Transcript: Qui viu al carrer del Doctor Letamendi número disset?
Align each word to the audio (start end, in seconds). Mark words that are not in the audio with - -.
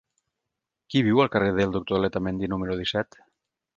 Qui 0.93 1.03
viu 1.07 1.21
al 1.23 1.29
carrer 1.37 1.51
del 1.59 1.75
Doctor 1.75 2.01
Letamendi 2.07 2.51
número 2.55 2.79
disset? 2.81 3.21